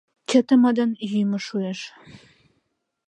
Чытыдымын 0.29 0.91
йӱмӧ 1.11 1.39
шуэш. 1.45 1.79